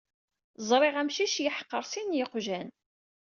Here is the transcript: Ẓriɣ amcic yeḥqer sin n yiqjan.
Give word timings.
Ẓriɣ 0.69 0.95
amcic 1.01 1.35
yeḥqer 1.39 1.83
sin 1.91 2.07
n 2.15 2.17
yiqjan. 2.17 2.69